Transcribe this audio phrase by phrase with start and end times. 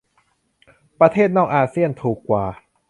[0.99, 2.45] ประเทศนอกอาเซี่ยนถูกกว่า